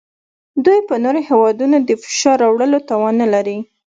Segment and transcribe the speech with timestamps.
[0.65, 3.57] دوی په نورو هیوادونو د فشار راوړلو توان نلري